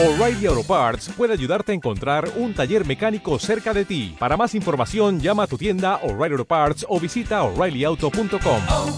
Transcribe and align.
O'Reilly 0.00 0.46
Auto 0.46 0.62
Parts 0.62 1.10
puede 1.16 1.32
ayudarte 1.32 1.72
a 1.72 1.74
encontrar 1.74 2.30
un 2.36 2.54
taller 2.54 2.86
mecánico 2.86 3.36
cerca 3.40 3.74
de 3.74 3.84
ti. 3.84 4.14
Para 4.16 4.36
más 4.36 4.54
información, 4.54 5.18
llama 5.18 5.42
a 5.42 5.46
tu 5.48 5.58
tienda 5.58 5.96
O'Reilly 6.04 6.34
Auto 6.34 6.44
Parts 6.44 6.86
o 6.88 7.00
visita 7.00 7.42
oreillyauto.com. 7.42 8.62
oh, 8.68 8.96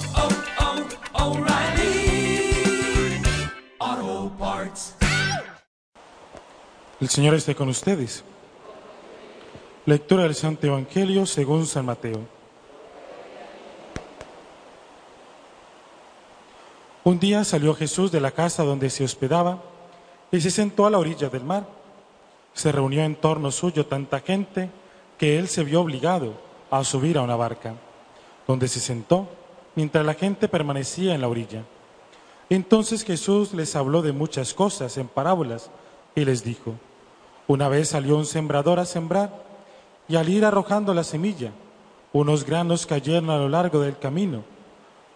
oh, 3.78 4.32
Parts. 4.38 4.94
El 7.00 7.08
Señor 7.08 7.34
esté 7.34 7.54
con 7.54 7.70
ustedes. 7.70 8.22
Lectura 9.86 10.24
del 10.24 10.34
Santo 10.34 10.66
Evangelio 10.66 11.24
según 11.24 11.64
San 11.64 11.86
Mateo. 11.86 12.26
Un 17.04 17.18
día 17.18 17.42
salió 17.44 17.74
Jesús 17.74 18.12
de 18.12 18.20
la 18.20 18.32
casa 18.32 18.64
donde 18.64 18.90
se 18.90 19.02
hospedaba 19.02 19.69
y 20.32 20.40
se 20.40 20.50
sentó 20.50 20.86
a 20.86 20.90
la 20.90 20.98
orilla 20.98 21.28
del 21.28 21.44
mar. 21.44 21.66
Se 22.54 22.72
reunió 22.72 23.02
en 23.02 23.16
torno 23.16 23.50
suyo 23.50 23.86
tanta 23.86 24.20
gente 24.20 24.70
que 25.18 25.38
él 25.38 25.48
se 25.48 25.64
vio 25.64 25.80
obligado 25.80 26.34
a 26.70 26.84
subir 26.84 27.18
a 27.18 27.22
una 27.22 27.36
barca, 27.36 27.74
donde 28.46 28.68
se 28.68 28.80
sentó 28.80 29.28
mientras 29.74 30.04
la 30.04 30.14
gente 30.14 30.48
permanecía 30.48 31.14
en 31.14 31.20
la 31.20 31.28
orilla. 31.28 31.64
Entonces 32.48 33.04
Jesús 33.04 33.54
les 33.54 33.76
habló 33.76 34.02
de 34.02 34.12
muchas 34.12 34.54
cosas 34.54 34.96
en 34.98 35.08
parábolas 35.08 35.70
y 36.14 36.24
les 36.24 36.42
dijo, 36.42 36.74
una 37.46 37.68
vez 37.68 37.90
salió 37.90 38.16
un 38.16 38.26
sembrador 38.26 38.78
a 38.80 38.84
sembrar 38.84 39.44
y 40.08 40.16
al 40.16 40.28
ir 40.28 40.44
arrojando 40.44 40.92
la 40.94 41.04
semilla, 41.04 41.52
unos 42.12 42.44
granos 42.44 42.86
cayeron 42.86 43.30
a 43.30 43.38
lo 43.38 43.48
largo 43.48 43.80
del 43.80 43.98
camino. 43.98 44.42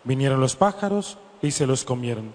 Vinieron 0.04 0.40
los 0.40 0.54
pájaros 0.54 1.18
y 1.42 1.50
se 1.50 1.66
los 1.66 1.84
comieron. 1.84 2.34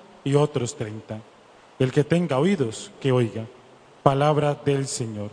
y 0.23 0.35
otros 0.35 0.75
treinta. 0.75 1.19
El 1.79 1.91
que 1.91 2.03
tenga 2.03 2.37
oídos, 2.37 2.91
que 2.99 3.11
oiga. 3.11 3.45
Palabra 4.03 4.55
del 4.55 4.87
Señor. 4.87 5.29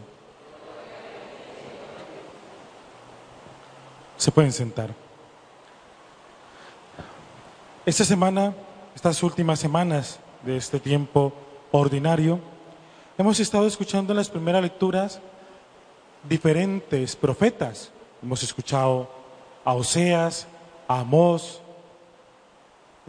Se 4.16 4.30
pueden 4.30 4.52
sentar. 4.52 4.90
Esta 7.86 8.04
semana, 8.04 8.54
estas 8.94 9.22
últimas 9.22 9.60
semanas 9.60 10.18
de 10.42 10.56
este 10.56 10.80
tiempo 10.80 11.32
ordinario, 11.70 12.40
hemos 13.16 13.40
estado 13.40 13.66
escuchando 13.66 14.12
en 14.12 14.16
las 14.16 14.28
primeras 14.28 14.62
lecturas 14.62 15.20
diferentes 16.28 17.14
profetas. 17.14 17.90
Hemos 18.22 18.42
escuchado 18.42 19.08
a 19.64 19.74
Oseas, 19.74 20.46
a 20.88 21.00
Amós, 21.00 21.62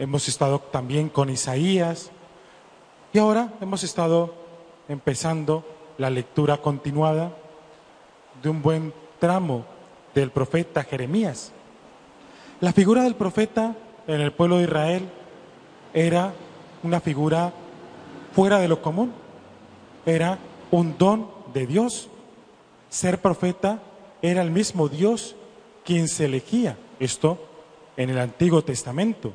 hemos 0.00 0.26
estado 0.28 0.60
también 0.60 1.10
con 1.10 1.28
Isaías 1.28 2.10
y 3.12 3.18
ahora 3.18 3.52
hemos 3.60 3.84
estado 3.84 4.34
empezando 4.88 5.62
la 5.98 6.08
lectura 6.08 6.56
continuada 6.56 7.36
de 8.42 8.48
un 8.48 8.62
buen 8.62 8.94
tramo 9.18 9.66
del 10.14 10.30
profeta 10.30 10.84
Jeremías. 10.84 11.52
La 12.62 12.72
figura 12.72 13.02
del 13.02 13.14
profeta 13.14 13.76
en 14.06 14.22
el 14.22 14.32
pueblo 14.32 14.56
de 14.56 14.64
Israel 14.64 15.06
era 15.92 16.32
una 16.82 17.00
figura 17.00 17.52
fuera 18.32 18.58
de 18.58 18.68
lo 18.68 18.80
común, 18.80 19.12
era 20.06 20.38
un 20.70 20.96
don 20.96 21.30
de 21.52 21.66
Dios. 21.66 22.08
Ser 22.88 23.20
profeta 23.20 23.82
era 24.22 24.40
el 24.40 24.50
mismo 24.50 24.88
Dios 24.88 25.36
quien 25.84 26.08
se 26.08 26.24
elegía, 26.24 26.78
esto 26.98 27.36
en 27.98 28.08
el 28.08 28.18
Antiguo 28.18 28.64
Testamento. 28.64 29.34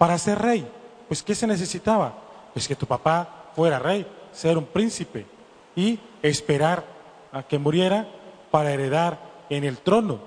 Para 0.00 0.16
ser 0.16 0.38
rey, 0.38 0.66
pues 1.08 1.22
¿qué 1.22 1.34
se 1.34 1.46
necesitaba? 1.46 2.14
Pues 2.54 2.66
que 2.66 2.74
tu 2.74 2.86
papá 2.86 3.50
fuera 3.54 3.78
rey, 3.78 4.06
ser 4.32 4.56
un 4.56 4.64
príncipe 4.64 5.26
y 5.76 6.00
esperar 6.22 6.82
a 7.30 7.42
que 7.42 7.58
muriera 7.58 8.08
para 8.50 8.72
heredar 8.72 9.18
en 9.50 9.62
el 9.64 9.76
trono. 9.76 10.20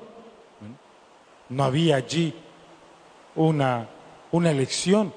No 1.49 1.63
había 1.63 1.95
allí 1.95 2.35
una, 3.33 3.89
una 4.31 4.51
elección. 4.51 5.11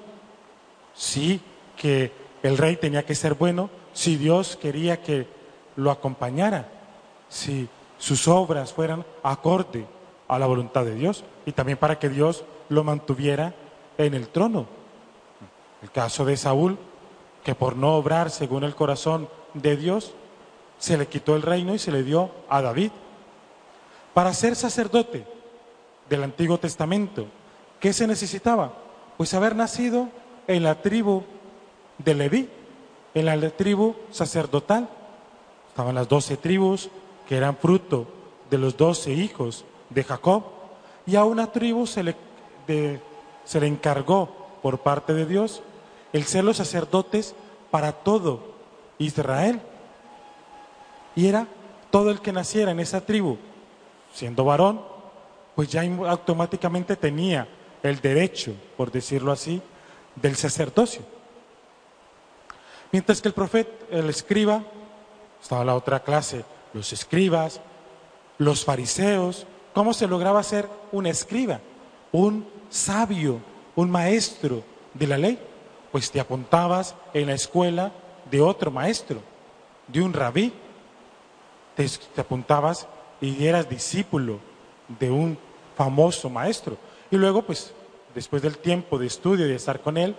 Sí 0.94 1.38
que 1.76 2.12
el 2.42 2.56
rey 2.56 2.76
tenía 2.76 3.04
que 3.04 3.14
ser 3.14 3.34
bueno 3.34 3.68
si 3.92 4.16
Dios 4.16 4.56
quería 4.56 5.02
que 5.02 5.26
lo 5.76 5.90
acompañara, 5.90 6.66
si 7.28 7.68
sus 7.98 8.26
obras 8.26 8.72
fueran 8.72 9.04
acorde 9.22 9.84
a 10.28 10.38
la 10.38 10.46
voluntad 10.46 10.86
de 10.86 10.94
Dios 10.94 11.24
y 11.44 11.52
también 11.52 11.76
para 11.76 11.98
que 11.98 12.08
Dios 12.08 12.46
lo 12.70 12.84
mantuviera 12.84 13.54
en 13.98 14.14
el 14.14 14.28
trono. 14.28 14.66
El 15.82 15.90
caso 15.90 16.24
de 16.24 16.36
Saúl, 16.36 16.78
que 17.44 17.54
por 17.54 17.76
no 17.76 17.96
obrar 17.96 18.30
según 18.30 18.64
el 18.64 18.74
corazón 18.74 19.28
de 19.54 19.76
Dios, 19.76 20.14
se 20.78 20.96
le 20.96 21.06
quitó 21.06 21.36
el 21.36 21.42
reino 21.42 21.74
y 21.74 21.78
se 21.78 21.92
le 21.92 22.02
dio 22.02 22.30
a 22.48 22.60
David. 22.62 22.90
Para 24.14 24.32
ser 24.34 24.56
sacerdote 24.56 25.26
del 26.08 26.24
Antiguo 26.24 26.58
Testamento, 26.58 27.26
¿qué 27.80 27.92
se 27.92 28.06
necesitaba? 28.06 28.72
Pues 29.16 29.34
haber 29.34 29.54
nacido 29.54 30.08
en 30.46 30.62
la 30.62 30.80
tribu 30.80 31.22
de 31.98 32.14
Leví, 32.14 32.48
en 33.14 33.26
la 33.26 33.50
tribu 33.50 33.94
sacerdotal. 34.10 34.88
Estaban 35.68 35.94
las 35.94 36.08
doce 36.08 36.36
tribus 36.36 36.90
que 37.28 37.36
eran 37.36 37.56
fruto 37.56 38.06
de 38.50 38.58
los 38.58 38.76
doce 38.76 39.12
hijos 39.12 39.64
de 39.90 40.04
Jacob, 40.04 40.44
y 41.06 41.16
a 41.16 41.24
una 41.24 41.52
tribu 41.52 41.86
se 41.86 42.02
le, 42.02 42.16
de, 42.66 43.00
se 43.46 43.60
le 43.60 43.66
encargó 43.66 44.28
por 44.60 44.80
parte 44.80 45.14
de 45.14 45.24
Dios 45.24 45.62
el 46.12 46.24
ser 46.24 46.44
los 46.44 46.58
sacerdotes 46.58 47.34
para 47.70 47.92
todo 47.92 48.54
Israel. 48.98 49.60
Y 51.14 51.28
era 51.28 51.46
todo 51.90 52.10
el 52.10 52.20
que 52.20 52.32
naciera 52.32 52.72
en 52.72 52.80
esa 52.80 53.00
tribu, 53.00 53.38
siendo 54.12 54.44
varón, 54.44 54.82
pues 55.54 55.70
ya 55.70 55.82
automáticamente 55.82 56.96
tenía 56.96 57.48
el 57.82 58.00
derecho, 58.00 58.52
por 58.76 58.90
decirlo 58.90 59.32
así, 59.32 59.62
del 60.16 60.36
sacerdocio. 60.36 61.02
Mientras 62.92 63.22
que 63.22 63.28
el 63.28 63.34
profeta, 63.34 63.70
el 63.90 64.10
escriba, 64.10 64.62
estaba 65.40 65.64
la 65.64 65.74
otra 65.74 66.00
clase, 66.00 66.44
los 66.72 66.92
escribas, 66.92 67.60
los 68.38 68.64
fariseos, 68.64 69.46
¿cómo 69.72 69.94
se 69.94 70.06
lograba 70.06 70.42
ser 70.42 70.68
un 70.92 71.06
escriba? 71.06 71.60
Un 72.12 72.55
sabio, 72.70 73.40
un 73.74 73.90
maestro 73.90 74.62
de 74.94 75.06
la 75.06 75.18
ley, 75.18 75.38
pues 75.92 76.10
te 76.10 76.20
apuntabas 76.20 76.94
en 77.14 77.26
la 77.26 77.34
escuela 77.34 77.92
de 78.30 78.40
otro 78.40 78.70
maestro, 78.70 79.20
de 79.88 80.02
un 80.02 80.12
rabí, 80.12 80.52
te, 81.74 81.86
apuntabas 82.20 82.86
y 83.20 83.46
eras 83.46 83.68
discípulo 83.68 84.40
de 84.98 85.10
un 85.10 85.38
famoso 85.76 86.28
maestro. 86.30 86.76
Y 87.10 87.16
luego, 87.16 87.42
pues, 87.42 87.72
después 88.14 88.42
del 88.42 88.58
tiempo 88.58 88.98
de 88.98 89.06
estudio 89.06 89.46
y 89.46 89.50
de 89.50 89.56
estar 89.56 89.80
con 89.80 89.96
él, 89.96 90.16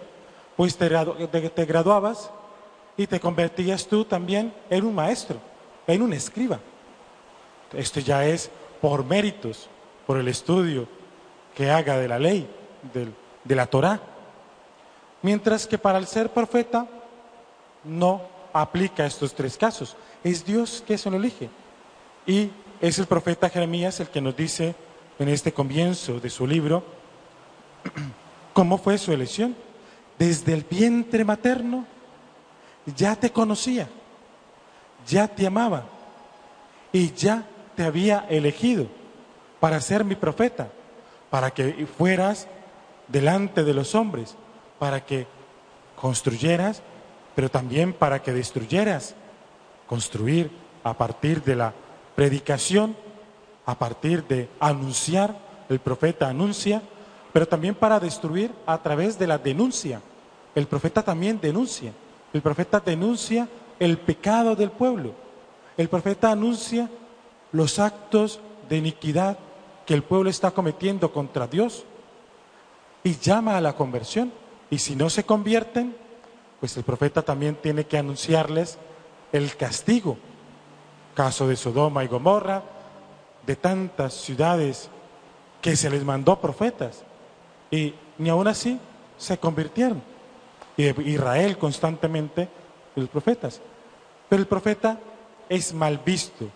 pues 0.55 0.77
te 0.77 1.65
graduabas 1.65 2.31
y 2.95 3.05
te 3.05 3.19
convertías 3.19 3.87
tú 3.87 4.05
también 4.05 4.53
en 4.69 4.85
un 4.85 4.95
maestro, 4.95 5.37
en 5.85 6.01
un 6.01 6.13
escriba. 6.13 6.59
Esto 7.73 7.99
ya 7.99 8.25
es 8.25 8.49
por 8.81 9.03
méritos, 9.03 9.69
por 10.05 10.17
el 10.17 10.27
estudio 10.27 10.87
que 11.57 11.71
haga 11.71 11.97
de 11.97 12.07
la 12.07 12.19
ley, 12.19 12.47
de, 12.93 13.55
la 13.55 13.65
Torá. 13.65 13.99
Mientras 15.23 15.65
que 15.65 15.79
para 15.79 15.97
el 15.97 16.05
ser 16.05 16.29
profeta 16.29 16.85
no 17.83 18.21
aplica 18.53 19.07
estos 19.07 19.33
tres 19.33 19.57
casos. 19.57 19.95
Es 20.23 20.45
Dios 20.45 20.83
que 20.85 20.99
se 20.99 21.09
lo 21.09 21.17
elige. 21.17 21.49
Y 22.27 22.51
es 22.79 22.99
el 22.99 23.07
profeta 23.07 23.49
Jeremías 23.49 23.99
el 23.99 24.09
que 24.09 24.21
nos 24.21 24.37
dice 24.37 24.75
en 25.17 25.29
este 25.29 25.51
comienzo 25.51 26.19
de 26.19 26.29
su 26.29 26.45
libro 26.45 26.83
cómo 28.53 28.77
fue 28.77 28.99
su 28.99 29.11
elección. 29.11 29.55
Desde 30.19 30.53
el 30.53 30.63
vientre 30.63 31.25
materno 31.25 31.87
ya 32.95 33.15
te 33.15 33.31
conocía, 33.31 33.89
ya 35.07 35.27
te 35.27 35.47
amaba 35.47 35.85
y 36.91 37.13
ya 37.13 37.47
te 37.75 37.83
había 37.83 38.27
elegido 38.29 38.85
para 39.59 39.81
ser 39.81 40.05
mi 40.05 40.13
profeta, 40.13 40.69
para 41.29 41.51
que 41.51 41.85
fueras 41.97 42.47
delante 43.07 43.63
de 43.63 43.73
los 43.73 43.95
hombres, 43.95 44.35
para 44.79 45.05
que 45.05 45.27
construyeras, 45.95 46.81
pero 47.35 47.49
también 47.49 47.93
para 47.93 48.21
que 48.21 48.33
destruyeras 48.33 49.15
construir 49.87 50.51
a 50.83 50.93
partir 50.93 51.43
de 51.43 51.55
la 51.55 51.73
predicación, 52.15 52.95
a 53.65 53.77
partir 53.77 54.25
de 54.27 54.49
anunciar, 54.59 55.37
el 55.69 55.79
profeta 55.79 56.29
anuncia, 56.29 56.81
pero 57.33 57.47
también 57.47 57.75
para 57.75 57.99
destruir 57.99 58.51
a 58.65 58.77
través 58.81 59.19
de 59.19 59.27
la 59.27 59.37
denuncia. 59.37 60.01
El 60.55 60.67
profeta 60.67 61.03
también 61.03 61.39
denuncia. 61.41 61.91
El 62.33 62.41
profeta 62.41 62.79
denuncia 62.79 63.47
el 63.79 63.97
pecado 63.97 64.55
del 64.55 64.71
pueblo. 64.71 65.13
El 65.77 65.89
profeta 65.89 66.31
anuncia 66.31 66.89
los 67.51 67.79
actos 67.79 68.39
de 68.69 68.77
iniquidad 68.77 69.37
que 69.87 69.93
el 69.93 70.03
pueblo 70.03 70.29
está 70.29 70.51
cometiendo 70.51 71.13
contra 71.13 71.47
Dios 71.47 71.85
y 73.05 73.15
llama 73.17 73.55
a 73.55 73.61
la 73.61 73.73
conversión. 73.73 74.33
Y 74.69 74.79
si 74.79 74.97
no 74.97 75.09
se 75.09 75.23
convierten, 75.23 75.95
pues 76.59 76.75
el 76.75 76.83
profeta 76.83 77.21
también 77.21 77.55
tiene 77.55 77.85
que 77.85 77.97
anunciarles 77.97 78.77
el 79.31 79.55
castigo. 79.55 80.17
Caso 81.15 81.47
de 81.47 81.55
Sodoma 81.55 82.03
y 82.03 82.07
Gomorra, 82.07 82.63
de 83.45 83.55
tantas 83.55 84.13
ciudades 84.13 84.89
que 85.61 85.77
se 85.77 85.89
les 85.89 86.03
mandó 86.03 86.39
profetas 86.41 87.03
y 87.71 87.93
ni 88.17 88.27
aún 88.27 88.49
así 88.49 88.77
se 89.17 89.37
convirtieron. 89.37 90.03
Y 90.75 90.83
Israel 91.09 91.57
constantemente 91.57 92.49
los 92.93 93.07
profetas. 93.07 93.61
Pero 94.27 94.41
el 94.41 94.47
profeta 94.49 94.99
es 95.47 95.73
mal 95.73 96.01
visto 96.05 96.49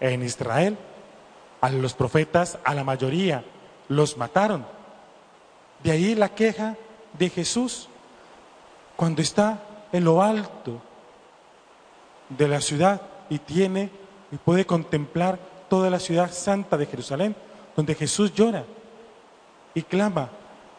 en 0.00 0.22
Israel. 0.22 0.78
A 1.60 1.70
los 1.70 1.94
profetas, 1.94 2.58
a 2.64 2.74
la 2.74 2.84
mayoría, 2.84 3.44
los 3.88 4.16
mataron. 4.16 4.66
De 5.82 5.90
ahí 5.90 6.14
la 6.14 6.30
queja 6.30 6.76
de 7.18 7.30
Jesús 7.30 7.88
cuando 8.96 9.22
está 9.22 9.60
en 9.92 10.04
lo 10.04 10.22
alto 10.22 10.80
de 12.28 12.48
la 12.48 12.60
ciudad 12.60 13.00
y 13.30 13.38
tiene 13.38 13.90
y 14.32 14.36
puede 14.36 14.66
contemplar 14.66 15.38
toda 15.68 15.90
la 15.90 16.00
ciudad 16.00 16.32
santa 16.32 16.76
de 16.76 16.86
Jerusalén, 16.86 17.36
donde 17.74 17.94
Jesús 17.94 18.32
llora 18.34 18.64
y 19.74 19.82
clama, 19.82 20.30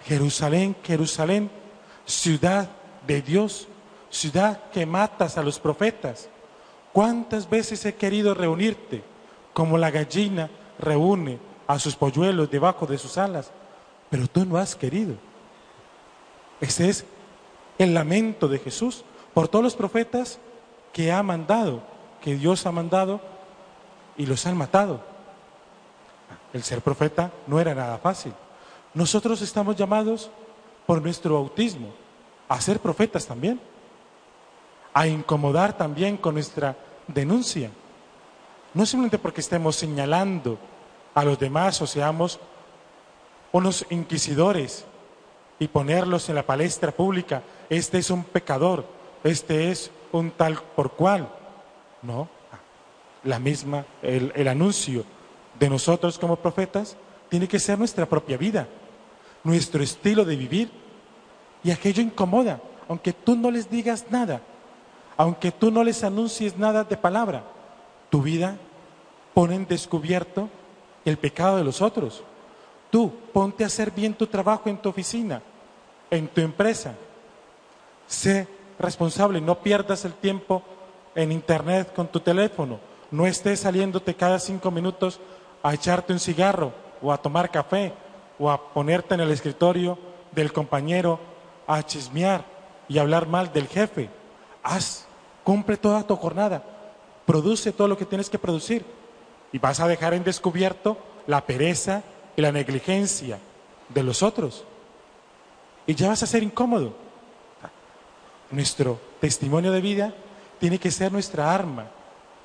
Jerusalén, 0.05 0.75
Jerusalén, 0.83 1.51
ciudad 2.05 2.69
de 3.05 3.21
Dios, 3.21 3.67
ciudad 4.09 4.69
que 4.71 4.85
matas 4.85 5.37
a 5.37 5.43
los 5.43 5.59
profetas. 5.59 6.29
¿Cuántas 6.93 7.49
veces 7.49 7.85
he 7.85 7.95
querido 7.95 8.33
reunirte 8.33 9.03
como 9.53 9.77
la 9.77 9.91
gallina 9.91 10.49
reúne 10.79 11.39
a 11.67 11.79
sus 11.79 11.95
polluelos 11.95 12.49
debajo 12.49 12.85
de 12.85 12.97
sus 12.97 13.17
alas? 13.17 13.51
Pero 14.09 14.27
tú 14.27 14.45
no 14.45 14.57
has 14.57 14.75
querido. 14.75 15.15
Ese 16.61 16.89
es 16.89 17.05
el 17.77 17.93
lamento 17.93 18.47
de 18.47 18.59
Jesús 18.59 19.03
por 19.33 19.47
todos 19.47 19.63
los 19.63 19.75
profetas 19.75 20.39
que 20.93 21.11
ha 21.11 21.21
mandado, 21.21 21.81
que 22.21 22.35
Dios 22.35 22.65
ha 22.65 22.71
mandado 22.71 23.21
y 24.17 24.25
los 24.25 24.45
han 24.45 24.57
matado. 24.57 25.01
El 26.53 26.63
ser 26.63 26.81
profeta 26.81 27.31
no 27.45 27.59
era 27.59 27.75
nada 27.75 27.97
fácil. 27.97 28.33
Nosotros 28.93 29.41
estamos 29.41 29.75
llamados 29.75 30.31
por 30.85 31.01
nuestro 31.01 31.35
bautismo 31.35 31.89
a 32.49 32.59
ser 32.61 32.79
profetas 32.79 33.27
también, 33.27 33.59
a 34.93 35.07
incomodar 35.07 35.77
también 35.77 36.17
con 36.17 36.33
nuestra 36.33 36.75
denuncia. 37.07 37.69
No 38.77 38.85
simplemente 38.85 39.17
porque 39.17 39.41
estemos 39.41 39.75
señalando 39.75 40.59
a 41.15 41.25
los 41.25 41.39
demás 41.39 41.81
o 41.81 41.87
seamos 41.87 42.39
unos 43.51 43.83
inquisidores 43.89 44.85
y 45.57 45.67
ponerlos 45.67 46.29
en 46.29 46.35
la 46.35 46.45
palestra 46.45 46.91
pública, 46.91 47.41
este 47.71 47.97
es 47.97 48.11
un 48.11 48.23
pecador, 48.23 48.85
este 49.23 49.71
es 49.71 49.89
un 50.11 50.29
tal 50.29 50.61
por 50.75 50.91
cual. 50.91 51.27
No, 52.03 52.29
la 53.23 53.39
misma, 53.39 53.83
el, 54.03 54.31
el 54.35 54.47
anuncio 54.47 55.03
de 55.59 55.71
nosotros 55.71 56.19
como 56.19 56.35
profetas 56.35 56.97
tiene 57.29 57.47
que 57.47 57.57
ser 57.57 57.79
nuestra 57.79 58.05
propia 58.05 58.37
vida, 58.37 58.67
nuestro 59.43 59.81
estilo 59.81 60.23
de 60.23 60.35
vivir. 60.35 60.69
Y 61.63 61.71
aquello 61.71 62.03
incomoda, 62.03 62.61
aunque 62.87 63.11
tú 63.11 63.35
no 63.35 63.49
les 63.49 63.71
digas 63.71 64.05
nada, 64.11 64.39
aunque 65.17 65.51
tú 65.51 65.71
no 65.71 65.83
les 65.83 66.03
anuncies 66.03 66.59
nada 66.59 66.83
de 66.83 66.95
palabra, 66.95 67.43
tu 68.11 68.21
vida 68.21 68.59
pone 69.37 69.53
en 69.53 69.67
descubierto 69.67 70.49
el 71.05 71.19
pecado 71.19 71.57
de 71.57 71.63
los 71.63 71.79
otros. 71.83 72.23
Tú 72.89 73.13
ponte 73.31 73.63
a 73.63 73.67
hacer 73.67 73.91
bien 73.91 74.15
tu 74.15 74.25
trabajo 74.25 74.67
en 74.67 74.77
tu 74.77 74.89
oficina, 74.89 75.43
en 76.09 76.27
tu 76.27 76.41
empresa. 76.41 76.95
Sé 78.07 78.47
responsable, 78.79 79.39
no 79.39 79.59
pierdas 79.59 80.05
el 80.05 80.13
tiempo 80.13 80.63
en 81.13 81.31
internet 81.31 81.93
con 81.93 82.07
tu 82.07 82.19
teléfono, 82.19 82.79
no 83.11 83.27
estés 83.27 83.59
saliéndote 83.59 84.15
cada 84.15 84.39
cinco 84.39 84.71
minutos 84.71 85.19
a 85.61 85.75
echarte 85.75 86.13
un 86.13 86.19
cigarro 86.19 86.73
o 86.99 87.13
a 87.13 87.21
tomar 87.21 87.51
café 87.51 87.93
o 88.39 88.49
a 88.49 88.73
ponerte 88.73 89.13
en 89.13 89.19
el 89.19 89.29
escritorio 89.29 89.99
del 90.31 90.51
compañero 90.51 91.19
a 91.67 91.83
chismear 91.83 92.43
y 92.87 92.97
hablar 92.97 93.27
mal 93.27 93.53
del 93.53 93.67
jefe. 93.67 94.09
Haz, 94.63 95.05
cumple 95.43 95.77
toda 95.77 96.07
tu 96.07 96.15
jornada, 96.15 96.63
produce 97.27 97.71
todo 97.71 97.87
lo 97.87 97.99
que 97.99 98.05
tienes 98.05 98.31
que 98.31 98.39
producir 98.39 98.96
y 99.51 99.59
vas 99.59 99.79
a 99.79 99.87
dejar 99.87 100.13
en 100.13 100.23
descubierto 100.23 100.97
la 101.25 101.45
pereza 101.45 102.03
y 102.35 102.41
la 102.41 102.51
negligencia 102.51 103.39
de 103.89 104.03
los 104.03 104.23
otros. 104.23 104.65
Y 105.85 105.95
ya 105.95 106.09
vas 106.09 106.23
a 106.23 106.27
ser 106.27 106.43
incómodo. 106.43 106.93
Nuestro 108.51 108.99
testimonio 109.19 109.71
de 109.71 109.81
vida 109.81 110.13
tiene 110.59 110.79
que 110.79 110.91
ser 110.91 111.11
nuestra 111.11 111.53
arma 111.53 111.87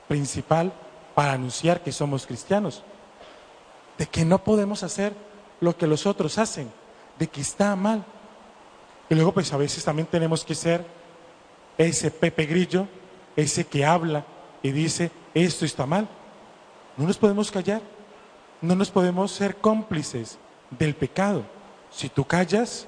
principal 0.08 0.72
para 1.14 1.32
anunciar 1.32 1.82
que 1.82 1.92
somos 1.92 2.26
cristianos 2.26 2.82
de 3.98 4.06
que 4.06 4.24
no 4.24 4.42
podemos 4.42 4.82
hacer 4.82 5.12
lo 5.60 5.76
que 5.76 5.86
los 5.86 6.06
otros 6.06 6.38
hacen, 6.38 6.70
de 7.18 7.28
que 7.28 7.40
está 7.40 7.76
mal. 7.76 8.04
Y 9.08 9.14
luego 9.14 9.32
pues 9.32 9.52
a 9.52 9.56
veces 9.56 9.84
también 9.84 10.08
tenemos 10.08 10.44
que 10.44 10.54
ser 10.54 10.84
ese 11.78 12.10
Pepe 12.10 12.46
Grillo, 12.46 12.88
ese 13.36 13.64
que 13.64 13.84
habla 13.84 14.24
y 14.62 14.72
dice, 14.72 15.10
esto 15.34 15.64
está 15.64 15.86
mal. 15.86 16.08
No 16.96 17.06
nos 17.06 17.18
podemos 17.18 17.50
callar, 17.50 17.80
no 18.60 18.74
nos 18.74 18.90
podemos 18.90 19.32
ser 19.32 19.56
cómplices 19.56 20.38
del 20.70 20.94
pecado. 20.94 21.44
Si 21.90 22.08
tú 22.08 22.24
callas, 22.24 22.86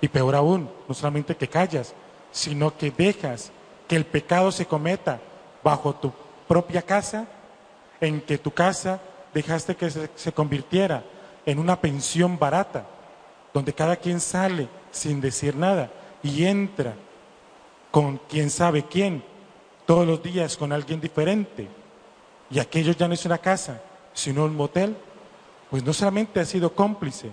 y 0.00 0.08
peor 0.08 0.34
aún, 0.34 0.68
no 0.86 0.94
solamente 0.94 1.36
que 1.36 1.48
callas, 1.48 1.94
sino 2.30 2.76
que 2.76 2.90
dejas 2.90 3.50
que 3.88 3.96
el 3.96 4.04
pecado 4.04 4.52
se 4.52 4.66
cometa 4.66 5.20
bajo 5.62 5.94
tu 5.94 6.12
propia 6.46 6.82
casa, 6.82 7.26
en 8.00 8.20
que 8.20 8.38
tu 8.38 8.50
casa 8.50 9.00
dejaste 9.32 9.76
que 9.76 9.90
se, 9.90 10.32
convirtiera 10.32 11.04
en 11.46 11.58
una 11.58 11.80
pensión 11.80 12.38
barata, 12.38 12.86
donde 13.52 13.72
cada 13.72 13.96
quien 13.96 14.20
sale 14.20 14.68
sin 14.90 15.20
decir 15.20 15.56
nada 15.56 15.90
y 16.22 16.44
entra 16.44 16.94
con 17.90 18.18
quien 18.28 18.50
sabe 18.50 18.84
quién, 18.84 19.22
todos 19.86 20.06
los 20.06 20.22
días 20.22 20.56
con 20.56 20.72
alguien 20.72 21.00
diferente, 21.00 21.68
y 22.54 22.60
aquello 22.60 22.92
ya 22.92 23.08
no 23.08 23.14
es 23.14 23.26
una 23.26 23.38
casa, 23.38 23.82
sino 24.12 24.44
un 24.44 24.54
motel, 24.54 24.96
pues 25.70 25.82
no 25.82 25.92
solamente 25.92 26.38
has 26.38 26.48
sido 26.48 26.72
cómplice 26.72 27.32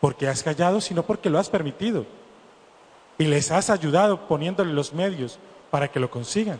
porque 0.00 0.26
has 0.26 0.42
callado, 0.42 0.80
sino 0.80 1.04
porque 1.04 1.30
lo 1.30 1.38
has 1.38 1.48
permitido. 1.48 2.04
Y 3.18 3.24
les 3.26 3.52
has 3.52 3.70
ayudado 3.70 4.26
poniéndole 4.26 4.72
los 4.72 4.92
medios 4.92 5.38
para 5.70 5.86
que 5.86 6.00
lo 6.00 6.10
consigan. 6.10 6.58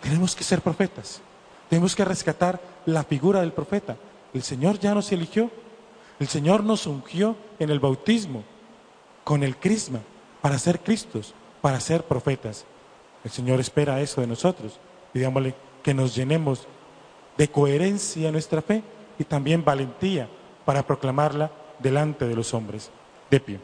Tenemos 0.00 0.34
que 0.34 0.44
ser 0.44 0.62
profetas. 0.62 1.20
Tenemos 1.68 1.94
que 1.94 2.06
rescatar 2.06 2.58
la 2.86 3.04
figura 3.04 3.40
del 3.40 3.52
profeta. 3.52 3.98
El 4.32 4.42
Señor 4.42 4.78
ya 4.78 4.94
nos 4.94 5.12
eligió. 5.12 5.50
El 6.18 6.28
Señor 6.28 6.64
nos 6.64 6.86
ungió 6.86 7.36
en 7.58 7.68
el 7.68 7.80
bautismo 7.80 8.44
con 9.24 9.42
el 9.42 9.58
crisma 9.58 10.00
para 10.40 10.58
ser 10.58 10.80
Cristos, 10.80 11.34
para 11.60 11.80
ser 11.80 12.04
profetas. 12.04 12.64
El 13.24 13.30
Señor 13.30 13.60
espera 13.60 14.00
eso 14.00 14.22
de 14.22 14.26
nosotros. 14.26 14.80
Pidámosle 15.12 15.54
que 15.86 15.94
nos 15.94 16.16
llenemos 16.16 16.66
de 17.38 17.46
coherencia 17.46 18.26
en 18.26 18.32
nuestra 18.32 18.60
fe 18.60 18.82
y 19.20 19.22
también 19.22 19.64
valentía 19.64 20.28
para 20.64 20.84
proclamarla 20.84 21.52
delante 21.78 22.26
de 22.26 22.34
los 22.34 22.52
hombres. 22.54 22.90
De 23.30 23.38
pie. 23.38 23.60